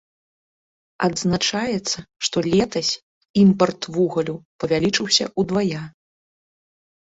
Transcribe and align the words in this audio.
Адзначаецца, 1.07 1.97
што 2.29 2.37
летась 2.49 2.91
імпарт 3.43 3.81
вугалю 3.99 4.35
павялічыўся 4.65 5.25
ўдвая. 5.45 5.81